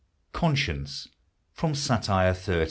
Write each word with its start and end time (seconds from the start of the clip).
CONSCIENCE. 0.33 1.09
FROM 1.53 1.75
SATIRE 1.75 2.33
XIII. 2.33 2.59